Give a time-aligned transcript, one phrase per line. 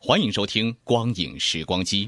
[0.00, 2.06] 欢迎收听《光影时光机》，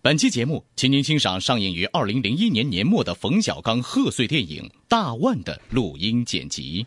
[0.00, 6.86] 本期节目，请您欣赏上映于二零零一年年末的冯小刚贺岁电影《大腕》的录音剪辑。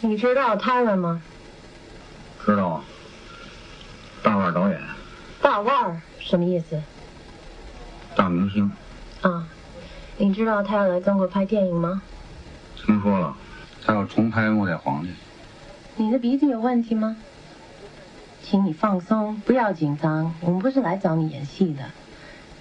[0.00, 1.22] 你知道 Tyler 吗？
[2.44, 2.84] 知道啊。
[4.24, 4.80] 大腕导演。
[5.40, 6.82] 大腕什么意思？
[8.16, 8.68] 大明星。
[9.20, 9.48] 啊，
[10.18, 12.02] 你知道他要来中国拍电影吗？
[12.84, 13.36] 听说了，
[13.84, 15.10] 他要重拍《末代皇帝》。
[15.94, 17.16] 你的鼻子有问题吗？
[18.48, 20.32] 请你放松，不要紧张。
[20.40, 21.82] 我们不是来找你演戏的。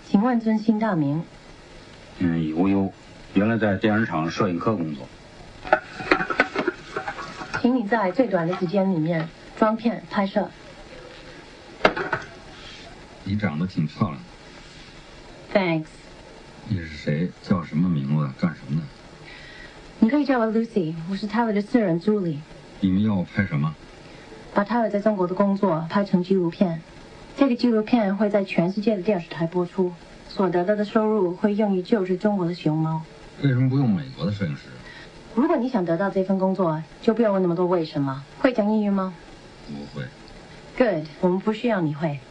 [0.10, 1.24] 请问尊姓大名？
[2.18, 2.92] 嗯，悠悠，
[3.36, 5.08] 原来在电视厂摄影科工作。
[7.62, 10.50] 请你在最短的时间里面装片拍摄。
[13.24, 14.20] 你长得挺漂亮。
[15.54, 15.90] Thanks。
[16.68, 17.30] 你是谁？
[17.44, 18.28] 叫什么名字？
[18.42, 18.88] 干什么的？
[20.00, 22.40] 你可以叫我 Lucy，我是 Tyler 的私人助理。
[22.80, 23.76] 你们要我拍什么？
[24.56, 26.82] 把 Tyler 在中国的工作拍成纪录片，
[27.36, 29.92] 这个纪录片会在全世界的电视台播出，
[30.30, 33.02] 所得到的收入会用于救治中国的熊猫。
[33.44, 34.70] 为什么不用美国的摄影师？
[35.36, 38.24] 如果你想得到这份工作，就不要问那么多为什么。
[38.40, 39.14] 会讲英语吗？
[39.68, 40.06] 不会。
[40.78, 42.22] Good，我们不需要你会。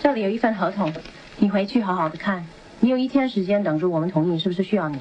[0.00, 0.90] 这里有一份合同，
[1.36, 2.46] 你回去好好的看。
[2.80, 4.98] 你有一天时间等着我们同意，是不是需要你？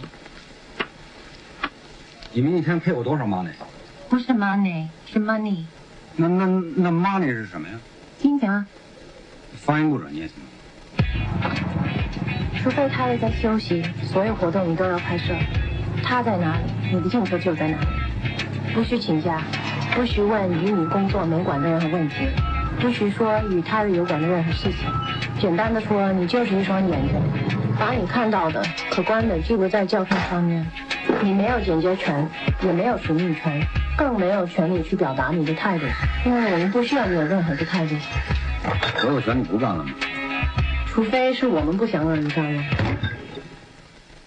[2.34, 3.54] 你们一天赔我多少 money？
[4.10, 5.64] 不是 money，是 money。
[6.22, 6.46] 那那
[6.76, 7.74] 那 money 是什么呀？
[8.20, 8.64] 金钱啊。
[9.56, 10.36] 发音不准你也行。
[12.62, 15.34] 除非他是在休息，所有活动你都要拍摄。
[16.04, 17.88] 他在哪里，你的镜头就在哪里。
[18.72, 19.42] 不许请假，
[19.96, 22.28] 不许问与你工作没关的任何问题，
[22.80, 24.88] 不许说与他人有关的任何事情。
[25.40, 27.20] 简单的说，你就是一双眼睛，
[27.80, 30.64] 把你看到的、可观的记录在胶片上面。
[31.24, 32.28] 你没有剪接权，
[32.64, 33.60] 也没有使命权，
[34.02, 35.86] 更没有权利去表达你的态度，
[36.26, 37.94] 因为我们不需要你有任何的态度。
[39.06, 39.94] 我有权利不干了吗？
[40.88, 42.64] 除非是我们不想让你干了。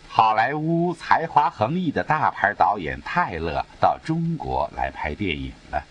[0.07, 5.83] 好莱坞才华横溢的大牌导演泰勒到中国来拍电影了。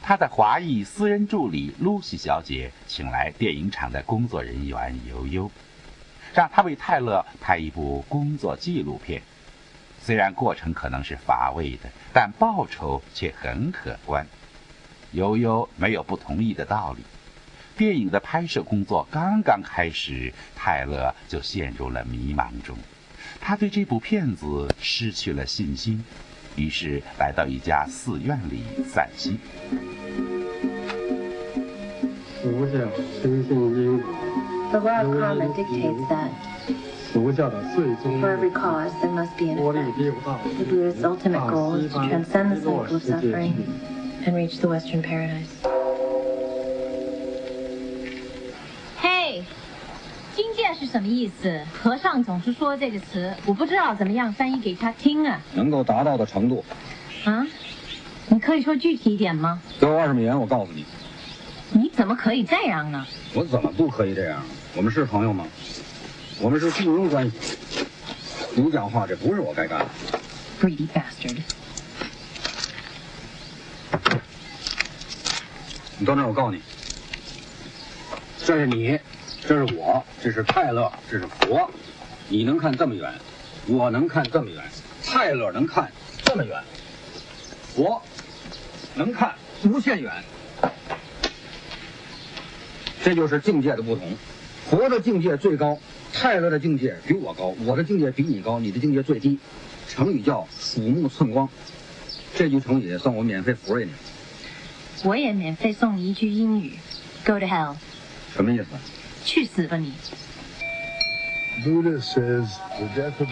[0.00, 5.50] 他的华裔私人助理露西小姐请来电影厂的工作人员悠悠，
[6.32, 9.20] 让他为泰勒拍一部工作纪录片。
[10.04, 14.26] 虽然过程可能是乏味的，但报酬却很可观。
[15.12, 17.02] 悠悠没有不同意的道理。
[17.74, 22.76] 电影的拍摄工作刚刚开始，泰勒就陷入了迷茫中。
[23.40, 26.04] 他对这部片子失去了信心，
[26.54, 29.38] 于是来到一家寺院里散心。
[32.42, 32.78] 佛教
[33.22, 34.14] 深信因果。
[34.70, 36.30] The law of karma dictates that
[37.14, 38.50] 佛教的最终 be an
[39.56, 39.84] 波 effect.
[39.96, 40.36] 利六道
[41.48, 44.28] 落 cycle of 世界 suffering 去。
[44.28, 45.46] and reach the Western paradise.
[49.00, 49.44] 嘿，
[50.34, 51.60] 金戒是什么意思？
[51.72, 55.40] 和尚总是说这个词，我不知道怎么样翻译给他听啊。
[55.54, 56.64] 能够达到的程度。
[57.24, 57.46] 啊？
[58.26, 59.62] 你可以说具体一点吗？
[59.78, 60.84] 给我二十美元，我告诉你。
[61.70, 63.06] 你怎么可以这样呢？
[63.34, 64.42] 我怎么不可以这样？
[64.74, 65.46] 我们是朋友吗？
[66.40, 67.36] 我们是雇佣关系。
[68.54, 69.86] 你讲话，这不是我该干的。
[70.60, 71.38] Greedy bastard！
[75.98, 76.60] 你到那儿，我告诉你，
[78.44, 78.98] 这是你，
[79.46, 81.70] 这是我，这是泰勒，这是佛。
[82.28, 83.12] 你能看这么远，
[83.66, 84.64] 我能看这么远，
[85.04, 85.90] 泰勒能看
[86.24, 86.62] 这么远，
[87.74, 88.02] 佛
[88.94, 89.34] 能看
[89.64, 90.12] 无限远。
[93.02, 94.16] 这就是境界的不同。
[94.70, 95.78] 佛的境界最高，
[96.14, 99.38] 泰勒的境界比我高，我的境界比你高，你的境界最低。
[99.88, 101.48] 成语叫鼠目寸光，
[102.34, 103.90] 这句成语算我免费福利你。
[105.02, 106.78] 我也免费送你一句英语
[107.26, 107.74] ，Go to hell。
[108.32, 108.64] 什么意思？
[109.24, 109.92] 去死吧你！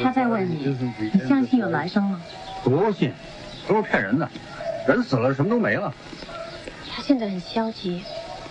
[0.02, 0.76] 他在问你，
[1.12, 2.20] 你相信有来生吗？
[2.64, 3.12] 不信，
[3.66, 4.28] 都是骗人的。
[4.86, 5.94] 人死了，什么都没了。
[6.90, 8.02] 他现在很消极，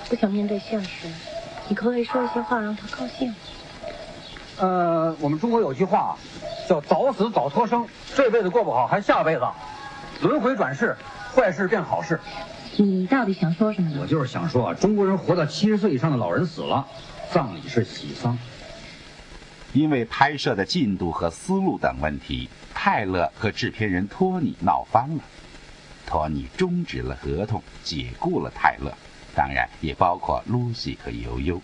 [0.09, 1.07] 不想面对现实。
[1.67, 3.33] 你可不可以说一些话让他高兴？
[4.61, 6.15] 呃，我们中国有句话，
[6.69, 7.83] 叫“早死早脱生”。
[8.15, 9.41] 这辈子过不好，还下辈子，
[10.21, 10.95] 轮回转世，
[11.33, 12.19] 坏事变好事。
[12.77, 13.97] 你到底想说什么呢？
[14.01, 16.85] 我就是想说啊，中国人活到七十岁以上的老人死了，
[17.31, 18.37] 葬礼是喜丧。
[19.73, 25.23] 因为拍摄的进度和思路等问题，泰勒和制片人托尼闹翻了。
[26.05, 28.93] 托尼终止了合同，解雇了泰勒，
[29.33, 31.59] 当然也包括露西和悠悠。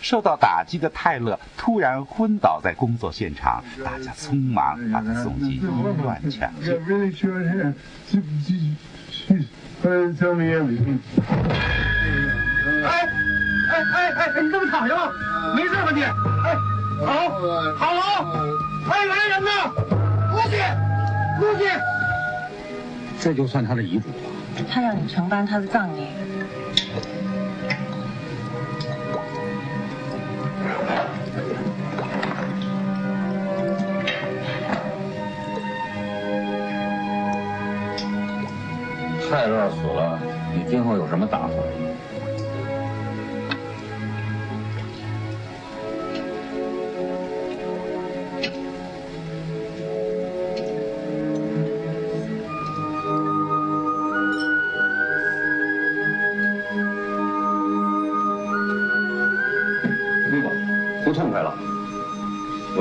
[0.00, 5.60] 受到打击的泰勒突然昏倒在工作现场，大家匆忙把他送进医
[6.02, 6.78] 院抢救。
[12.84, 13.08] 哎
[13.70, 15.12] 哎哎哎，你这么躺下吧，
[15.54, 16.02] 没事吧你？
[16.02, 16.56] 哎。
[16.98, 17.30] 好，
[17.76, 18.00] 好了，
[18.88, 19.70] 还来人呐！
[20.32, 20.56] 陆西，
[21.40, 21.62] 陆西，
[23.20, 24.14] 这就算他的遗嘱了。
[24.68, 26.08] 他让你承担他的葬礼。
[39.30, 40.18] 蔡乐死了，
[40.54, 41.58] 你今后有什么打算？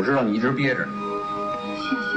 [0.07, 0.87] 知道你一直憋着。
[1.75, 2.15] 谢谢。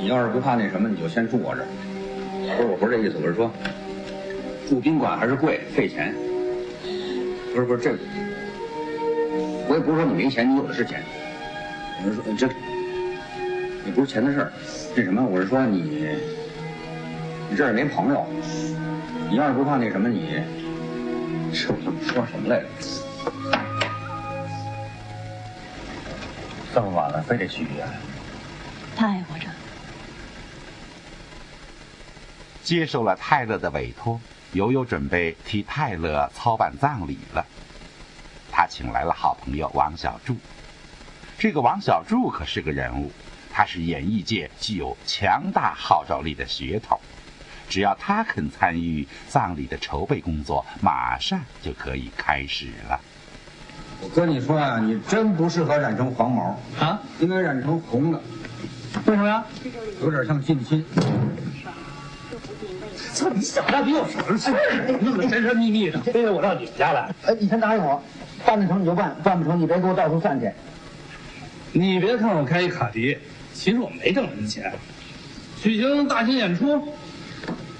[0.00, 1.66] 你要是不怕那什么，你就先住我这儿。
[2.56, 3.52] 不是，我不是这意思，我是说，
[4.66, 6.14] 住宾馆还是贵，费钱。
[7.52, 7.98] 不是不是这个，
[9.68, 11.02] 我也不是说你没钱，你有的是钱。
[12.02, 12.46] 我是说这，
[13.84, 14.50] 也不是钱的事儿。
[14.96, 16.08] 那什么，我是说你。
[17.54, 18.26] 你这儿也没朋友，
[19.30, 20.42] 你要是不怕那什么，你
[21.52, 22.66] 这我说什么来着？
[26.74, 27.86] 这么晚了，非得去医院？
[28.96, 29.46] 他还活着。
[32.64, 34.20] 接受了泰勒的委托，
[34.54, 37.46] 悠悠准备替泰勒操办葬礼了。
[38.50, 40.36] 他请来了好朋友王小柱。
[41.38, 43.12] 这个王小柱可是个人物，
[43.48, 46.98] 他是演艺界具有强大号召力的血统。
[47.68, 53.00] 只要他肯参与葬礼的筹备工作，马上就可以开始了。
[54.00, 58.20] 我跟你说呀，你真不适合染成黄毛啊，应该染成红的。
[59.06, 59.44] 为什么呀？
[60.00, 60.84] 有点像近亲。
[63.12, 64.50] 操你小子，比我省事
[65.00, 67.14] 弄得神神秘秘的，非得我到你们家来。
[67.24, 68.02] 哎，你先答应我，
[68.44, 70.50] 办得成你就办，办不成你别给我到处散去。
[71.72, 73.16] 你别看我开一卡迪，
[73.52, 74.72] 其实我没挣什么钱。
[75.62, 76.92] 举行大型演出。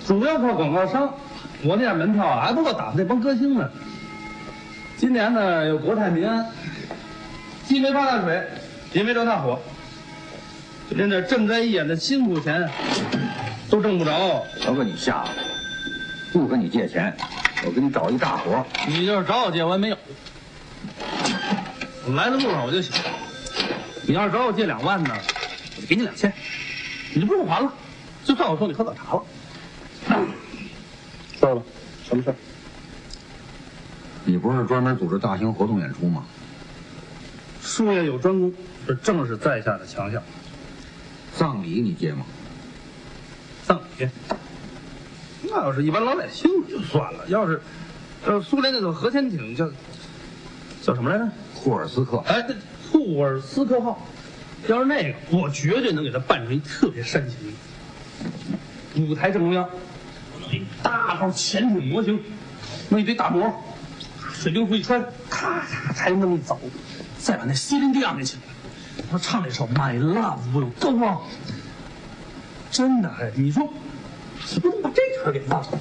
[0.06, 1.15] 主要靠广告商，
[1.62, 3.71] 我那点门票还不够打发那帮歌星呢。
[4.99, 6.47] 今年呢有国泰民安，
[7.67, 8.43] 既没发大水，
[8.93, 9.59] 也没着大火，
[10.91, 12.69] 连点赈灾义演的辛苦钱
[13.71, 14.43] 都挣不着。
[14.61, 15.31] 瞧给你吓的，
[16.32, 17.15] 不跟你借钱，
[17.65, 18.65] 我给你找一大活。
[18.87, 19.96] 你就是找我借，我也没有。
[22.06, 22.94] 我来的路上我就想，
[24.06, 25.15] 你要是找我借两万呢，
[25.77, 26.31] 我就给你两千，
[27.15, 27.73] 你就不用还了，
[28.23, 29.23] 就算我送你喝早茶了。
[31.44, 31.63] 说吧，
[32.08, 32.34] 什么事
[34.24, 36.24] 你不是专门组织大型活动演出吗？
[37.60, 38.51] 术业有专攻，
[38.86, 40.22] 这正是在下的强项。
[41.34, 42.24] 葬礼你接吗？
[43.67, 44.08] 葬礼？
[45.43, 47.60] 那要是一般老百姓就算了，要是，
[48.27, 49.69] 要是苏联那种核潜艇叫
[50.81, 51.29] 叫什么来着？
[51.55, 52.17] 库尔斯克。
[52.27, 52.56] 哎，对，
[52.91, 54.01] 库尔斯克号。
[54.67, 59.06] 要是那个，我绝对能给他办成一特别煽情。
[59.06, 59.69] 舞台正中央，
[60.84, 62.20] 大号潜艇模型，
[62.91, 63.50] 弄一堆大模，
[64.34, 66.60] 水兵服一穿，咔咔才那么一走，
[67.19, 71.17] 再把那西林迪亚那请来，他唱那首《My Love Will Go On》，
[72.70, 73.67] 真的，哎，你说，
[74.44, 75.79] 怎么能把这茬给忘了？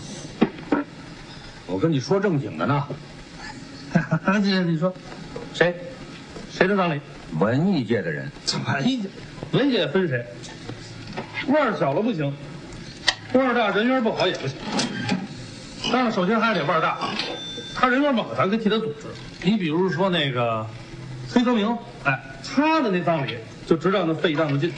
[1.67, 2.87] 我跟你说正经的呢，
[4.41, 4.93] 姐，你说，
[5.53, 5.75] 谁，
[6.49, 7.01] 谁的葬礼？
[7.39, 8.31] 文艺界的人，
[8.73, 9.09] 文艺界，
[9.51, 10.25] 文艺界分谁？
[11.47, 12.33] 腕儿小了不行。
[13.33, 14.55] 腕儿大人缘不好也不行，
[15.93, 16.97] 但是首先还是得腕儿大，
[17.75, 19.03] 他人缘不好，咱可以替他组织。
[19.43, 20.65] 你比如说那个
[21.29, 24.73] 崔泽明，哎，他的那葬礼就知道那费一丈子劲。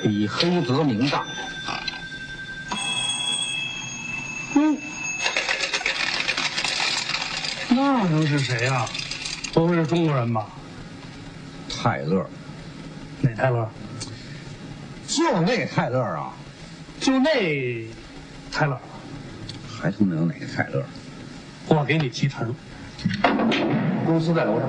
[0.00, 1.24] 比黑泽明大。
[4.54, 4.78] 嗯，
[7.70, 8.86] 那能是谁呀、
[9.52, 10.46] 不会是中国人吧？
[11.68, 12.24] 泰勒，
[13.20, 13.68] 哪泰勒？
[15.08, 16.32] 就那泰勒啊，
[17.00, 17.84] 就那
[18.52, 18.80] 泰勒，
[19.82, 20.80] 还他妈有哪个泰勒？
[21.66, 22.54] 我给你提成。
[24.06, 24.68] 公司在楼上。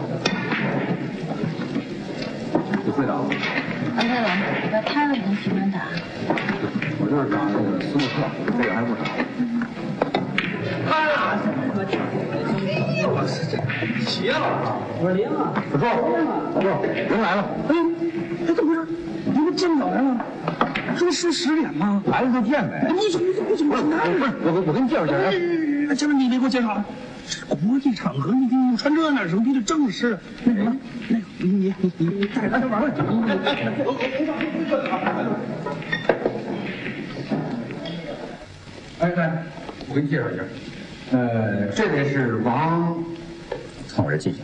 [2.84, 3.30] 你会打吗？
[3.96, 4.36] 安泰郎，
[4.72, 5.82] 把泰勒很喜欢打。
[6.98, 8.26] 我这是打那个斯诺克，
[8.58, 9.02] 这个还不少。
[13.06, 13.56] 我是这
[14.10, 14.82] 邪了！
[14.98, 15.86] 我说林啊，不错，
[16.56, 17.46] 不错，人来了。
[17.70, 17.72] 哎，
[18.48, 18.88] 哎，怎么回事？
[19.26, 20.26] 你们这么早来了？
[20.98, 22.04] 这不是十点吗？
[22.08, 22.92] 来了就见呗。
[22.94, 23.94] 你怎么你怎么不是
[24.44, 25.18] 我我我给你介绍介绍。
[25.90, 26.86] 哎，这不你别给我介绍啊？
[27.50, 29.44] 国际场合，你你穿这哪成？
[29.48, 30.18] 你得正式。
[30.44, 30.76] 那什么，
[31.08, 32.92] 那个你你你你带他玩玩。
[39.00, 39.44] 哎哎，
[39.88, 40.44] 我给你介绍一下，
[41.12, 43.04] 呃，这位是王，
[43.90, 44.44] 看我这记性，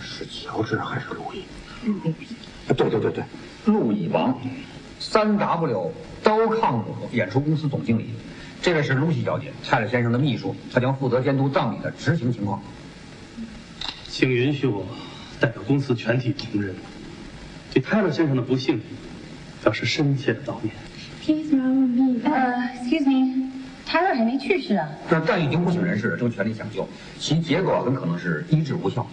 [0.00, 1.44] 是乔治还是路易？
[1.86, 2.14] 路易。
[2.74, 3.24] 对对对对，
[3.66, 4.38] 路易王，
[4.98, 8.10] 三 W 刀抗姆演出公司总经理。
[8.62, 12.62] 这位是露西小姐，泰勒先生的秘书，她将负责监督葬礼的执行情况。
[14.06, 14.84] 请允许我
[15.40, 16.74] 代表公司全体同仁，
[17.72, 18.80] 对泰勒先生的不幸
[19.62, 20.74] 表示深切的悼念。
[21.24, 22.20] Please round me。
[22.24, 23.50] 呃，excuse me，
[23.86, 24.88] 泰勒还没去世啊？
[25.08, 26.86] 但但已经不省人事了，正全力抢救，
[27.18, 29.06] 其结果很可能是医治无效。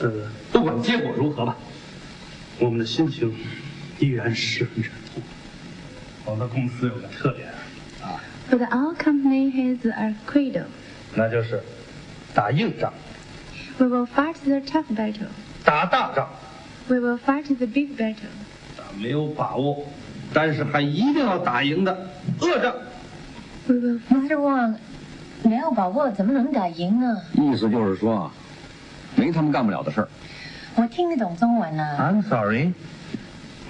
[0.00, 0.10] 呃，
[0.50, 1.56] 不管结果如何吧，
[2.58, 3.34] 我们的心情
[3.98, 5.22] 依然十分沉痛。
[6.24, 7.48] 我们公司有个特点
[8.02, 10.64] 啊，But our company has a credo.
[11.14, 11.60] 那就是
[12.34, 12.92] 打硬仗
[13.78, 15.28] ，We will fight the tough battle.
[15.64, 16.28] 打大仗
[16.88, 18.30] ，We will fight the big battle.
[18.76, 19.84] 打没有把握，
[20.32, 22.10] 但是还一定要打赢的
[22.40, 22.74] 恶仗。
[23.66, 24.36] We will Mr.
[24.36, 24.76] Wang，
[25.42, 27.16] 没有把握怎么能打赢呢？
[27.34, 28.32] 意思就是说啊，
[29.22, 30.08] 没他们干不了的事儿。
[30.74, 32.72] 我听得懂中文呢、I'm sorry.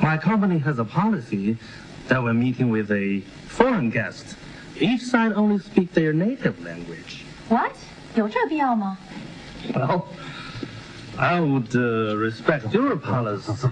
[0.00, 1.58] My company has a policy
[2.08, 4.36] that when meeting with a foreign guest,
[4.80, 7.24] each side only speak their native language.
[7.50, 7.72] What？
[8.14, 8.96] 有这必要吗
[9.74, 10.04] ？Well,
[11.18, 13.68] I would uh, respect your policy.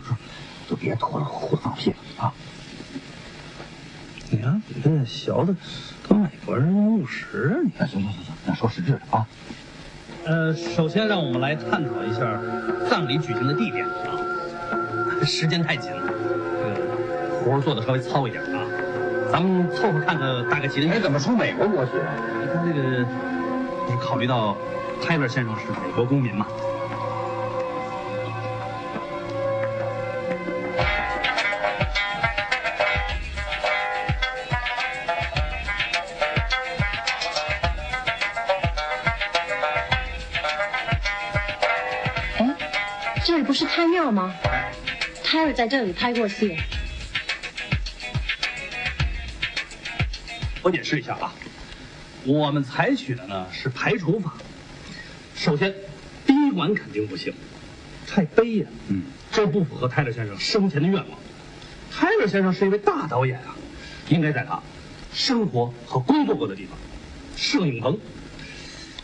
[0.69, 2.33] 就别拖了，胡放屁了啊！
[4.31, 5.57] 你看，你这小的
[6.07, 7.71] 跟美国人务实啊你。
[7.89, 9.27] 行行行行，咱说实质的啊。
[10.25, 12.39] 呃，首先让我们来探讨一下
[12.89, 14.19] 葬礼举行的地点啊。
[15.25, 18.63] 时间太紧了，这个活儿做的稍微糙一点啊。
[19.31, 20.91] 咱们凑合看个大概几人。
[20.91, 22.05] 哎，怎么出美国国旗了？
[22.41, 23.07] 你看这个，
[23.89, 24.57] 你考虑到
[25.03, 26.47] 泰勒先生是美国公民嘛？
[44.21, 44.35] 吗？
[45.25, 46.57] 泰勒在这里拍过戏。
[50.63, 51.33] 我解释一下啊，
[52.25, 54.35] 我们采取的呢是排除法。
[55.35, 55.75] 首先，
[56.27, 57.33] 第一馆肯定不行，
[58.07, 61.19] 太悲呀、嗯，这不符合泰勒先生生前的愿望。
[61.91, 63.57] 泰勒先生是一位大导演啊，
[64.11, 64.61] 应该在他
[65.15, 66.77] 生活和工作过的地方，
[67.37, 67.99] 摄影棚。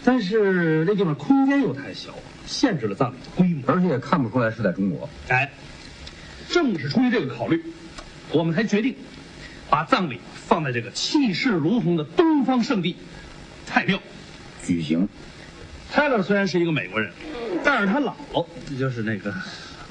[0.07, 2.15] 但是那地方空间又太小，
[2.47, 5.09] 限制了葬礼的规模，而且也看不出来是在中国。
[5.27, 5.51] 哎，
[6.49, 7.61] 正是出于这个考虑，
[8.31, 8.95] 我们才决定
[9.69, 12.95] 把葬礼放在这个气势如虹的东方圣地
[13.67, 13.99] 太庙
[14.65, 15.09] 举行。
[15.91, 17.11] 泰勒虽然是一个美国人，
[17.65, 19.35] 但是他姥姥，也就是那个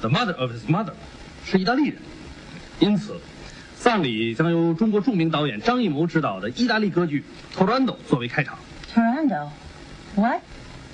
[0.00, 0.94] the mother of his mother，
[1.44, 1.98] 是意大利人，
[2.78, 3.20] 因此，
[3.78, 7.22] 葬礼将由中国著名导演张艺谋执导的意大利歌剧
[7.58, 8.58] 《Torando》作为开场。
[10.16, 10.40] Toronto，what？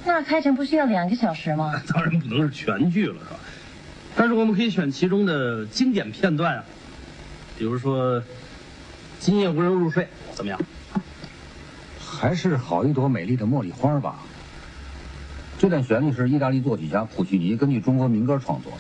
[0.05, 1.81] 那开场不是要两个小时吗？
[1.89, 3.41] 当然不能是全剧了，是吧？
[4.17, 6.65] 但是我们可以选其中的经典片段啊，
[7.57, 8.21] 比如说
[9.21, 10.61] 《今夜无人入睡》，怎么样？
[11.99, 14.19] 还是好一朵美丽的茉莉花吧。
[15.59, 18.79] 这段旋律是意大利作曲家普契尼根据中国民歌创作的，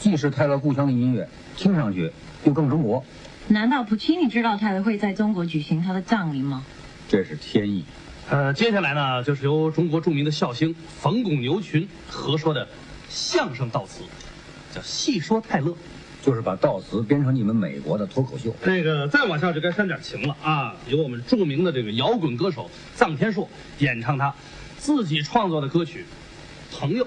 [0.00, 2.12] 既是泰勒故乡的音乐，听上去
[2.44, 3.04] 又更中国。
[3.48, 6.64] 难道普契尼知道泰勒会在中国举行他的葬礼吗？
[7.08, 7.84] 这是天意。
[8.30, 12.66] 呃，接下来呢，就是由中国著名的笑星冯巩、牛群合说的
[13.08, 14.02] 相声悼词，
[14.74, 15.70] 叫《戏说泰勒》，
[16.22, 18.54] 就是把悼词编成你们美国的脱口秀。
[18.64, 20.74] 那个再往下就该煽点情了啊！
[20.86, 23.46] 由我们著名的这个摇滚歌手臧天朔
[23.80, 24.34] 演唱他
[24.78, 26.06] 自己创作的歌曲
[26.78, 27.04] 《朋友》。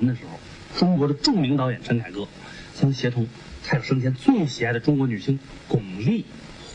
[0.00, 0.38] 没完的时候，
[0.78, 2.26] 中国的著名导演陈凯歌
[2.74, 3.26] 将协同
[3.64, 5.38] 泰勒生前最喜爱的中国女星
[5.68, 6.24] 巩俐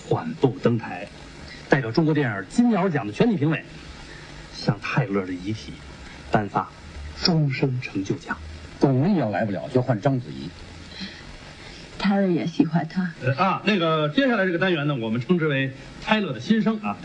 [0.08, 1.08] 缓步登台，
[1.68, 3.64] 代表中国电影金鸟奖的全体评委，
[4.54, 5.74] 向泰勒的遗体
[6.32, 6.70] 颁发
[7.22, 8.38] 终身成就奖。
[8.80, 10.50] 巩俐要来不了，就换章子怡。
[11.98, 13.12] 泰勒也喜欢她。
[13.24, 15.72] 呃啊，那个接下来这个单元呢，我们称之为
[16.04, 16.98] 泰勒的心声啊。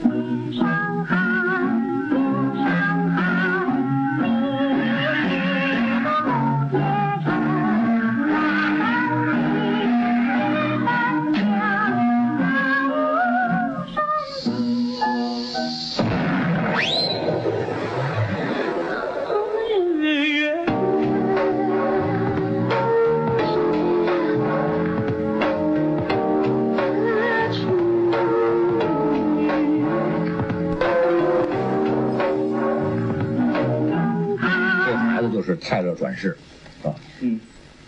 [36.00, 36.34] 转世，
[36.80, 36.94] 是吧？
[37.20, 37.38] 嗯，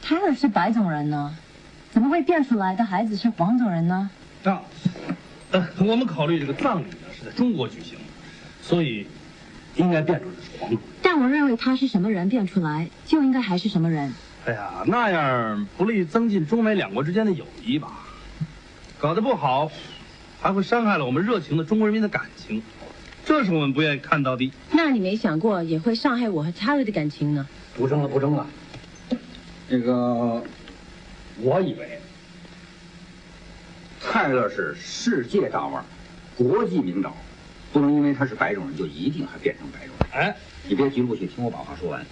[0.02, 1.35] 他的是白种人呢，
[1.90, 4.11] 怎么会变出来的孩子是黄种人呢？
[4.45, 4.61] 啊，
[5.50, 7.97] 呃，我们考虑这个葬礼呢是在中国举行，
[8.61, 9.07] 所以
[9.76, 10.78] 应该变出来是黄种。
[11.00, 14.12] 但我认为他是什么人变出来，就应该还是什么人。
[14.45, 17.92] 哎呀，那样不利增进中美两国之间的友谊吧？
[18.99, 19.73] 搞得不好，
[20.38, 22.62] 还会伤害了我们热情的中国人民的感情，
[23.25, 24.53] 这是我们不愿意看到的。
[24.70, 27.48] 那你没想过也会伤害我和泰勒的感情呢？
[27.76, 28.46] 不争了，不争了。
[29.68, 30.42] 那个，
[31.38, 31.98] 我以为
[34.00, 35.82] 泰勒是世界大腕，
[36.37, 37.16] 国际名导，
[37.72, 40.08] 不能因为他是白种人就一定还变成白种人。
[40.12, 40.37] 哎，
[40.68, 42.04] 你别急过去，听我把话说完。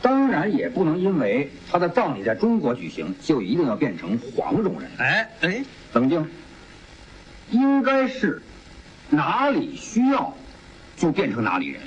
[0.00, 4.90] 当然也不能因为他的葬礼在中国举行，就一定要变成黄种人。
[4.96, 6.26] 哎哎，冷静，
[7.50, 8.40] 应该是
[9.10, 10.34] 哪里需要
[10.96, 11.82] 就变成哪里人。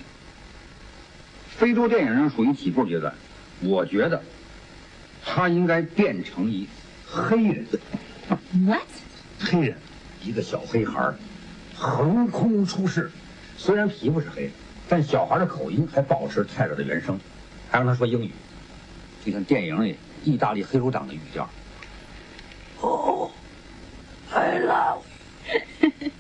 [1.64, 3.16] 非洲电影上属于起步阶段，
[3.62, 4.22] 我觉得
[5.24, 6.68] 他应该变成一
[7.10, 7.66] 黑人。
[8.68, 8.82] What？
[9.40, 9.78] 黑人，
[10.22, 11.14] 一个小黑孩，
[11.74, 13.10] 横空出世。
[13.58, 14.52] 虽然皮肤是黑的，
[14.90, 17.18] 但小孩的口音还保持泰勒的原声，
[17.72, 18.32] 还让他说英语，
[19.24, 19.96] 就像电影里
[20.26, 21.50] 意大利黑手党的语调。
[22.82, 23.32] 哦
[24.34, 25.04] ，I love。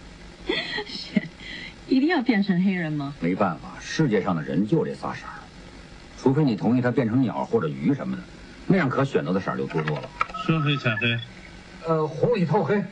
[1.93, 3.13] 一定要变成黑人吗？
[3.19, 5.38] 没办法，世界上的人就这仨色儿，
[6.17, 8.23] 除非你同意他变成鸟或者鱼什么的，
[8.65, 10.10] 那样可选择的色儿就多多了。
[10.43, 11.15] 深黑浅黑，
[11.86, 12.84] 呃，红里透黑。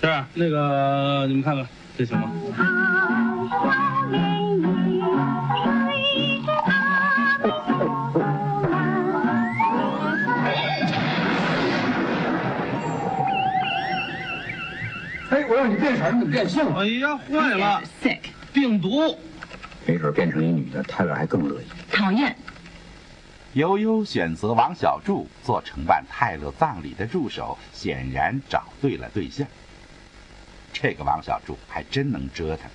[0.00, 1.66] 这样，那个你们看看，
[1.98, 2.30] 这行吗？
[15.56, 16.80] 让你变色，你怎么变性了？
[16.80, 18.18] 哎呀，坏了 Sick，
[18.52, 19.18] 病毒！
[19.86, 21.64] 没准变成一女的，泰勒还更乐意。
[21.90, 22.36] 讨厌。
[23.54, 29.46] 悠悠选择王小柱做承办泰勒葬礼的助手，显然找对了对象。
[30.74, 32.68] 这个王小柱还真能折腾，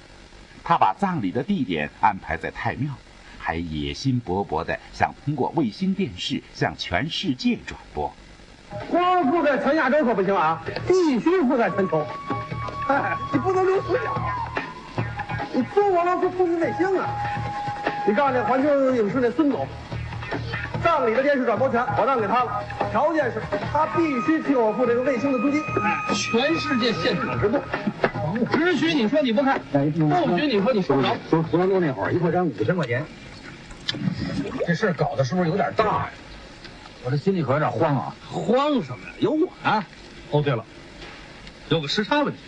[0.64, 2.90] 他把葬礼的地点安排在太庙，
[3.38, 8.12] 还野心勃勃地想通过卫星电视向全世界转播。
[8.90, 12.08] 光覆盖全亚洲可不行啊，必须覆盖全球。
[12.92, 14.22] 哎，你不能留死角。
[15.54, 17.08] 你中俄罗斯通讯卫星啊！
[18.06, 19.66] 你告诉那环球影视那孙总，
[20.84, 25.62] 葬礼的电视转播权我让给他了，条件是他必须替我付这个卫星的租金。
[26.14, 27.62] 全世界现场直播，
[28.52, 31.16] 只许你说你不看，不许你说你收不着。
[31.30, 33.06] 说胡兰多那会儿，一块钱五千块钱，
[34.68, 36.10] 这事儿搞的是不是有点大呀？
[37.06, 38.16] 我这心里可有点慌啊！
[38.30, 39.14] 慌什么呀？
[39.20, 39.84] 有我呢。
[40.32, 40.64] 哦，对了，
[41.70, 42.40] 有个时差问题。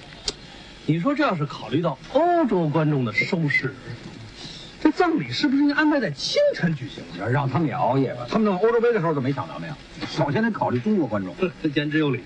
[0.86, 3.74] 你说这要是考虑到欧洲观众的收视，
[4.82, 7.04] 这葬礼是不是应该安排在清晨举行？
[7.32, 8.28] 让他们也熬夜吧。
[8.30, 11.34] 他们弄欧洲杯的时候就没想到那样，首先得考虑中国观众。
[11.62, 12.22] 这言之有理。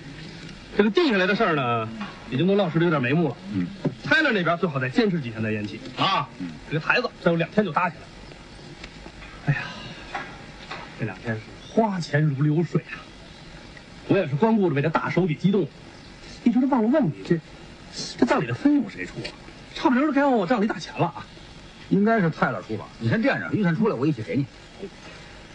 [0.76, 1.88] 这个定下来的事儿呢，
[2.30, 3.36] 已经都落实的有点眉目了。
[3.54, 3.66] 嗯，
[4.04, 6.28] 泰勒那边最好再坚持几天再延期啊。
[6.38, 8.02] 嗯，这个台子再有两天就搭起来。
[9.46, 9.60] 哎呀，
[10.98, 11.40] 这两天是
[11.72, 12.98] 花钱如流水啊！
[14.08, 15.66] 我也是光顾着为这大手笔激动。
[16.42, 17.38] 你说这忘了问你，这
[18.18, 19.30] 这葬礼的费用谁出啊？
[19.74, 21.24] 差不多都该往我账里打钱了啊！
[21.88, 22.86] 应该是泰勒出吧？
[22.98, 24.44] 你先垫着，预算出来我一起给你。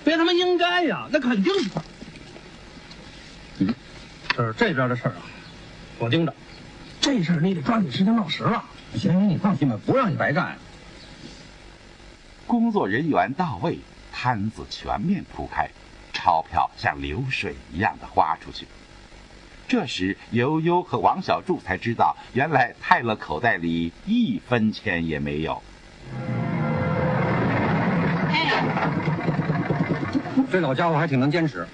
[0.03, 1.81] 别他妈应该呀，那肯定是他。
[3.59, 3.73] 嗯，
[4.29, 5.21] 这是这边的事儿啊，
[5.99, 6.33] 我盯着。
[7.01, 8.63] 这事儿你得抓紧时间落实了。
[8.95, 10.57] 行行，你放心吧，不让你白干。
[12.47, 13.79] 工作人员到位，
[14.11, 15.69] 摊子全面铺开，
[16.13, 18.65] 钞票像流水一样的花出去。
[19.73, 25.59] 这时，悠悠和王小柱才知道，原来泰勒口袋里一分钱也没有。
[28.29, 28.51] 哎，
[30.51, 31.67] 这老家伙还挺能坚持。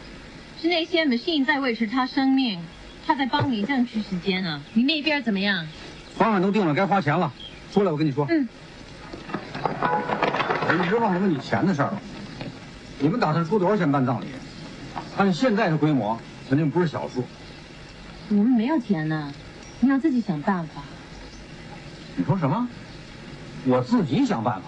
[0.62, 2.62] 是那些 machine 在维持他生命，
[3.06, 4.62] 他在帮你争取时间呢。
[4.72, 5.68] 你那边怎么样？
[6.16, 7.30] 方案都定了，该花钱了。
[7.74, 8.26] 出来，我跟你说。
[8.30, 8.48] 嗯。
[9.62, 12.02] 我一直忘了问你钱的事儿了。
[12.98, 14.28] 你们打算出多少钱办葬礼？
[15.18, 17.26] 按现在的规模，肯定不是小数。
[18.30, 19.34] 我们没有钱呢，
[19.80, 20.84] 你要自己想办法。
[22.16, 22.68] 你说什么？
[23.66, 24.68] 我自己想办法。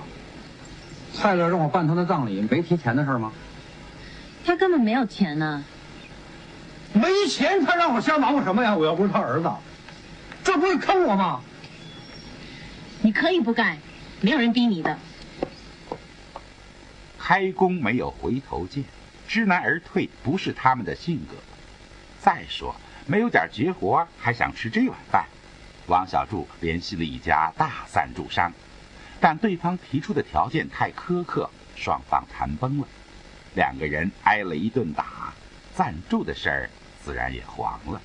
[1.14, 3.32] 蔡乐让我办他的葬礼，没提钱的事吗？
[4.44, 5.64] 他根本没有钱呢。
[6.94, 8.76] 没钱，他让我瞎忙活什么呀？
[8.76, 9.52] 我又不是他儿子，
[10.44, 11.42] 这不是坑我吗？
[13.04, 13.78] 你可以不干，
[14.22, 14.98] 没有人逼你的。
[17.20, 18.84] 开弓没有回头箭，
[19.28, 21.36] 知难而退不是他们的性格。
[22.20, 25.26] 再说，没有点绝活，还想吃这碗饭？
[25.88, 28.54] 王小柱联系了一家大赞助商，
[29.20, 32.88] 但对方提出的条件太苛刻，双方谈崩了。
[33.56, 35.34] 两个人挨了一顿打，
[35.76, 36.70] 赞助的事儿
[37.04, 38.02] 自然也黄了。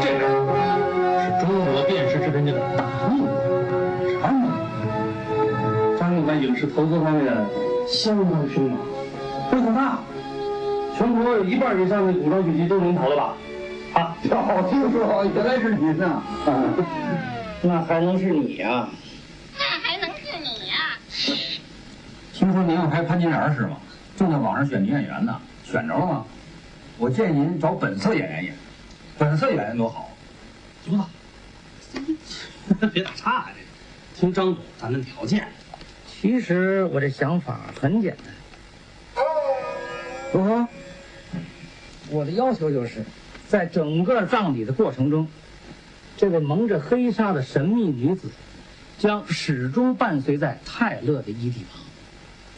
[0.00, 0.28] 这个
[1.20, 3.26] 是中国电视制片界的大秘
[4.22, 4.50] 张总，
[5.98, 7.34] 张总在影视投资方面
[7.86, 8.78] 相当凶猛，
[9.50, 9.98] 会很大，
[11.02, 13.34] 全国有一半以上的古装剧集都是您投的吧？
[13.92, 16.22] 啊，好听说，原来是您呐！
[17.60, 18.88] 那还能是你呀？
[22.32, 23.78] 听说您要拍潘金莲是吗？
[24.16, 26.24] 正在网上选女演员呢，选着了吗？
[26.98, 28.54] 我建议您找本色演员演，
[29.18, 30.08] 本色演员多好。
[30.86, 30.96] 多
[32.78, 32.86] 大？
[32.94, 33.46] 别打岔呀！
[34.14, 35.48] 听张总谈谈条件。
[36.06, 39.24] 其实我这想法很简单。
[40.32, 40.66] 如何？
[42.12, 43.02] 我的要求就是，
[43.48, 45.26] 在整个葬礼的过程中，
[46.18, 48.28] 这位蒙着黑纱的神秘女子，
[48.98, 51.80] 将始终伴随在泰勒的遗体旁。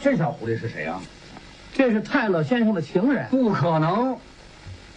[0.02, 1.00] 这小狐狸是谁啊？
[1.72, 3.28] 这是泰勒先生的情人。
[3.30, 4.18] 不可能，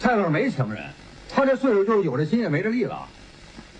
[0.00, 0.82] 泰勒没情人，
[1.30, 3.06] 他这岁数就是有这心也没这力了。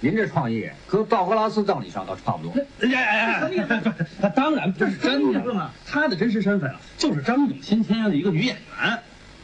[0.01, 2.55] 您这创意搁道格拉斯葬礼上倒差不多。
[2.81, 3.95] 哎呀哎呀！
[4.23, 8.99] 他当然这是真的嘛，他的真实身份啊，就是张总新签约的一个女演员，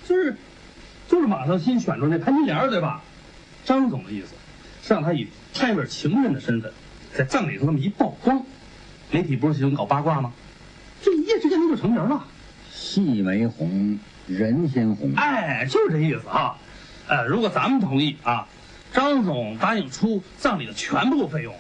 [0.09, 0.37] 就是
[1.15, 3.01] 就是马上新选出那潘金莲，对吧？
[3.65, 4.35] 张总的意思
[4.83, 6.73] 是让他以泰勒情人的身份，
[7.17, 8.45] 在葬礼上那么一曝光，
[9.13, 10.33] 媒体不是喜欢搞八卦吗？
[11.03, 12.25] 这一夜之间他就成名了，
[12.73, 13.97] 戏没红，
[14.27, 15.13] 人先红。
[15.15, 16.57] 哎，就是这意思啊。
[17.07, 18.49] 呃，如果咱们同意啊，
[18.93, 21.55] 张总答应出葬礼的全部费用，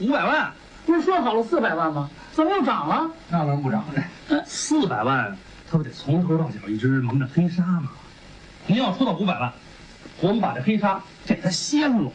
[0.00, 0.52] 五百万，
[0.84, 2.10] 不是说好了四百万吗？
[2.32, 3.08] 怎么又涨了？
[3.30, 4.42] 那能不涨呢？
[4.44, 5.36] 四百万，
[5.70, 7.92] 他不得从头到脚一直蒙着黑纱吗？
[8.66, 9.52] 您要出到五百万，
[10.20, 12.10] 我们把这黑纱给他掀了，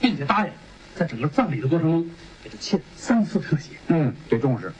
[0.00, 0.52] 并且答应
[0.94, 2.10] 在整个葬礼的过程中
[2.42, 3.72] 给他切三次特写。
[3.88, 4.72] 嗯，得重视。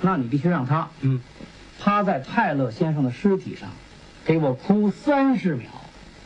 [0.00, 1.20] 那你必须让他，嗯，
[1.78, 3.68] 趴在泰勒先生的尸体上，
[4.24, 5.68] 给我哭三十秒，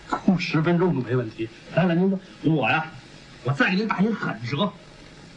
[0.09, 1.49] 哭十分钟都没问题。
[1.75, 2.87] 来来，您说我呀，
[3.43, 4.73] 我再给您打一狠折。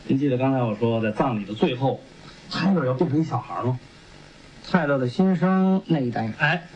[0.05, 1.99] 您记得刚才我说在葬礼的最后，
[2.51, 3.79] 泰勒要变成一小孩吗？
[4.69, 6.31] 泰勒的新生那一代。
[6.37, 6.67] 哎，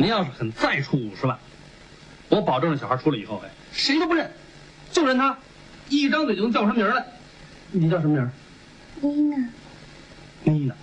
[0.00, 1.36] 您要是肯再出五十万，
[2.30, 4.30] 我保证这小孩出来以后，哎，谁都不认，
[4.90, 5.36] 就认他，
[5.90, 7.04] 一张嘴就能叫出名来。
[7.70, 8.30] 你叫什么名？
[9.02, 9.36] 妮娜。
[10.42, 10.74] 妮娜，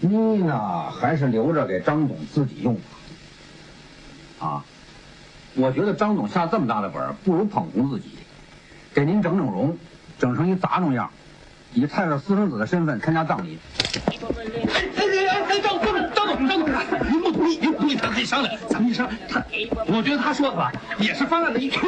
[0.00, 2.80] 妮娜还是留着给张总自己用吧。
[4.46, 4.64] 啊，
[5.54, 8.10] 我觉得张总下这么大的本不如捧红自己，
[8.92, 9.78] 给您整整容，
[10.18, 11.10] 整成一杂种样，
[11.72, 13.58] 以泰勒私生子的身份参加葬礼。
[13.80, 14.18] 哎
[15.24, 16.68] 哎哎，张总，张总，张总，
[17.10, 19.42] 您不同意，您不同意，咱可以商量，咱们一商量，他，
[19.86, 21.80] 我觉得他说的吧，也是方案的一区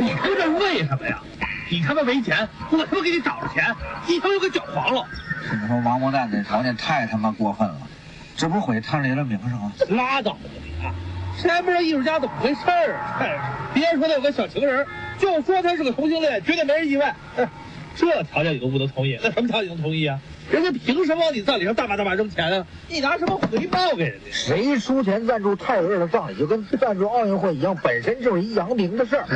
[0.00, 1.22] 你说这为什么呀？
[1.70, 3.72] 你他妈没钱，我他妈给你找着钱，
[4.08, 5.06] 一头又给搅黄了。
[5.52, 7.76] 你说王八蛋这条件太他妈过分了，
[8.36, 9.72] 这不毁泰勒的名声吗？
[9.90, 10.90] 拉倒吧你啊！
[11.40, 13.22] 谁还不知道艺术家怎么回事儿啊？
[13.72, 14.84] 别说他有个小情人，
[15.16, 17.14] 就说他是个同性恋，绝对没人意外。
[17.96, 20.18] 这条件你都不能同意，那什么条件能同意啊？
[20.50, 22.66] 人家凭什么往你葬礼上大把大把扔钱啊？
[22.88, 24.30] 你拿什么回报给人家？
[24.32, 29.26] 谁出钱赞助泰尔的葬礼，就跟赞助奥运会一样，本身就是一扬名的事儿。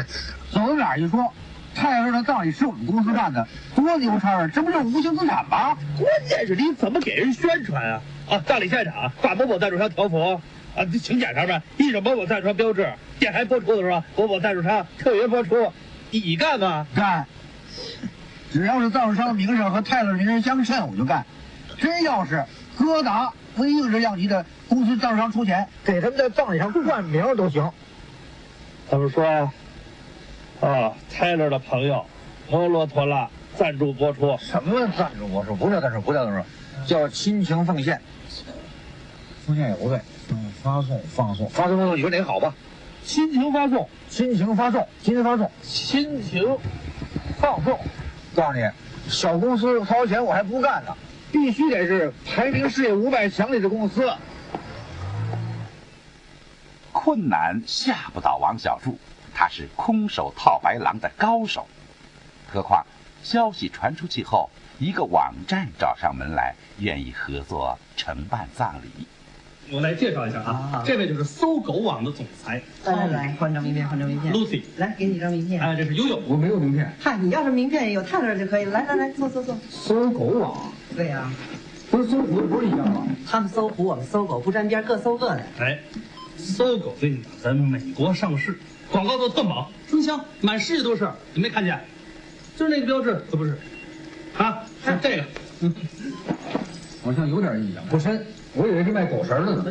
[0.50, 1.32] 走到哪儿一说。
[1.76, 4.46] 泰尔的葬礼是我们公司办的，多牛叉啊！
[4.46, 5.76] 这不是无形资产吗？
[5.98, 8.00] 关键是你怎么给人宣传啊？
[8.28, 10.40] 啊，葬礼现场挂某某赞助商条幅，
[10.76, 15.72] 啊，请柬上面印着某某赞助商标志，电台播出的时候某某赞助商特约播出，
[16.12, 16.86] 你干吗？
[16.94, 17.26] 干。
[18.54, 21.26] 只要是赞助商的名声和泰勒名声相称，我就干。
[21.76, 22.44] 真要是
[22.78, 27.68] 哥达、威映这样级的公司赞助商出钱，给他们在葬礼上冠名都行。
[28.88, 29.50] 他们说。
[30.60, 32.06] 啊，泰勒的朋友，
[32.48, 34.38] 摩洛托拉赞助播出。
[34.40, 35.56] 什么赞助播出？
[35.56, 38.00] 不叫赞助，不叫赞助，叫亲情奉献。
[39.44, 42.54] 奉献也不对，嗯，发送、放送、发送、放送，你说哪个好吧？
[43.04, 46.56] 亲情发送，亲情发送，亲情发送，亲情
[47.38, 47.76] 放送。
[48.34, 48.68] 告诉你，
[49.08, 50.94] 小公司掏钱我还不干呢，
[51.32, 54.12] 必须得是排名世界五百强里的公司。
[56.92, 58.98] 困难吓不倒王小柱，
[59.34, 61.66] 他是空手套白狼的高手。
[62.52, 62.84] 何况
[63.22, 69.06] 消息传出去后，一个网站找上门来，愿意合作承办葬礼。
[69.70, 72.60] 我来介绍一下啊，这位就是搜狗网的总裁。
[72.84, 74.32] 来来来，换张名片，换张名片。
[74.32, 75.60] Lucy，来给你张名片。
[75.60, 76.92] 哎，这是悠悠，我没有名片。
[77.00, 78.72] 嗨，你要是名片有泰勒就可以了。
[78.72, 79.56] 来来来，坐坐坐。
[79.70, 80.72] 搜狗网。
[80.94, 81.32] 对呀、
[81.90, 83.06] 不是搜狐不是一样吗？
[83.26, 85.42] 他们搜狐，我们搜狗，不沾边，各搜各的。
[85.58, 85.78] 哎，
[86.36, 88.56] 搜狗最近在美国上市，
[88.92, 91.08] 广告做特猛，真香，满世界都是。
[91.32, 91.80] 你没看见？
[92.56, 93.56] 就是那个标志，可不是？
[94.36, 95.24] 啊，是这个。
[95.60, 95.74] 嗯，
[97.02, 98.24] 好像有点印象，不深。
[98.54, 99.66] 我以为是卖狗食的呢。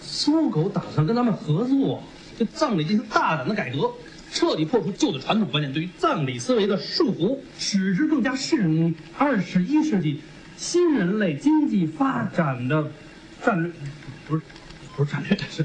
[0.00, 2.02] 搜狗打算跟咱们合作，
[2.36, 3.90] 对葬礼进行大胆的改革，
[4.32, 10.20] 彻底破除旧的传统观念，对于葬礼思维的束缚，使之更加适应于二十一世纪
[10.56, 12.90] 新人类经济发展的
[13.42, 13.72] 战略。
[14.26, 14.42] 不是，
[14.96, 15.64] 不是战略，是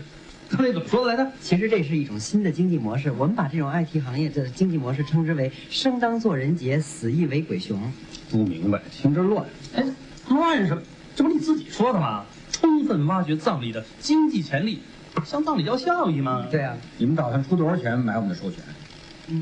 [0.49, 1.31] 刚才怎么说的来着？
[1.41, 7.91] 其实这是一种新的经济模式，我们把这种 IT 行业的经济模式称之为“生当作人杰，死亦为鬼雄
[8.29, 9.45] 不明白，听着乱。
[9.75, 9.83] 哎，
[10.29, 10.81] 乱什么？
[11.15, 12.25] 这不你自己说的吗？
[12.51, 14.81] 充分挖掘葬礼的经济潜力，
[15.23, 16.45] 向葬礼要效益吗？
[16.51, 18.61] 对啊，你们打算出多少钱买我们的授权？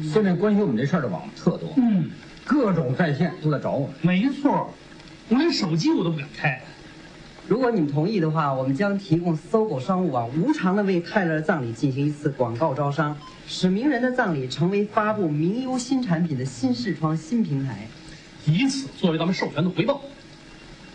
[0.03, 2.11] 现在关心我们这事儿的网特多，嗯，
[2.45, 3.95] 各种在线都在找我们。
[4.01, 4.71] 没错，
[5.29, 6.61] 我连手机我都不敢开。
[7.47, 17.87] 如果你们同意的话，我们将提供搜狗商务网无偿的为泰勒的葬礼进行一次广告招商，使名人的葬礼成为发布名优新产品的新视窗、新平台，
[18.45, 19.99] 以此作为咱们授权的回报。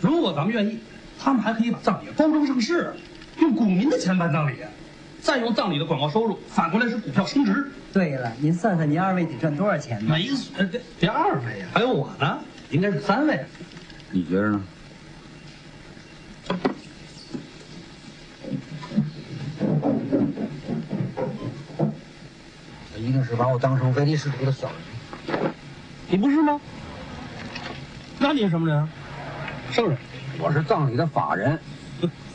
[0.01, 0.79] 如果咱们愿意，
[1.19, 2.93] 他们还可以把葬礼包装上市，
[3.39, 4.55] 用股民的钱办葬礼，
[5.21, 7.69] 再用葬礼的广告收入反过来使股票升值。
[7.91, 10.15] 对了，您算算您二位得赚多少钱呢？
[10.15, 13.43] 没呃这这二位呀，还有我呢，应该是三位。
[14.11, 14.63] 你觉着呢？
[22.93, 24.69] 他一定是把我当成唯利是图的小
[25.27, 25.51] 人。
[26.09, 26.61] 你不是吗？
[28.19, 28.87] 那你是什么人？
[29.71, 29.97] 圣人。
[30.39, 31.59] 我是葬礼的法人。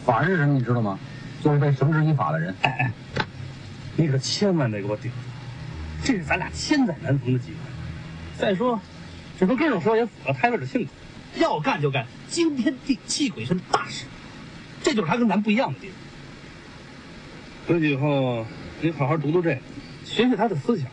[0.05, 0.55] 法人是什么？
[0.55, 0.99] 你知道吗？
[1.43, 2.55] 就是被绳之以法的人。
[2.63, 2.93] 哎哎，
[3.97, 5.17] 你可千万得给我顶住，
[6.05, 7.57] 这是咱俩千载难逢的机会。
[8.39, 8.81] 再说，
[9.39, 10.91] 这从根上说也符合泰勒的性格，
[11.41, 14.05] 要干就干惊天地泣鬼神的大事，
[14.83, 15.97] 这就是他跟咱不一样的地方。
[17.67, 18.45] 回去以后，
[18.81, 19.61] 你好好读读这个，
[20.05, 20.87] 学学他的思想，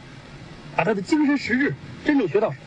[0.76, 1.76] 把他的精神实质
[2.06, 2.58] 真正学到手。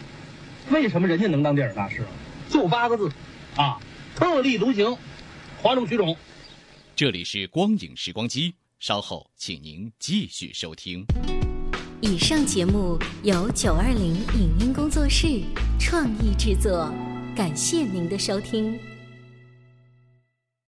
[0.70, 2.02] 为什么人家能当电影大师？
[2.50, 3.10] 就八个字，
[3.56, 3.78] 啊，
[4.16, 4.96] 特立独行，
[5.62, 6.16] 哗众取宠。
[6.96, 11.04] 这里是光影时光机，稍后请您继续收听。
[12.00, 15.40] 以上节目由九二零影音工作室
[15.78, 16.92] 创意制作，
[17.36, 18.76] 感谢您的收听。